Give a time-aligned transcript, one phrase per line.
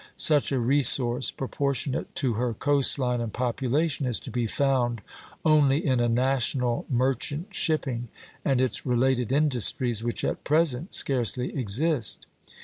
[0.15, 5.01] Such a resource, proportionate to her coast line and population, is to be found
[5.45, 8.07] only in a national merchant shipping
[8.43, 12.25] and its related industries, which at present scarcely exist.